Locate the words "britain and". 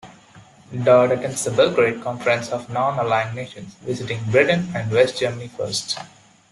4.31-4.91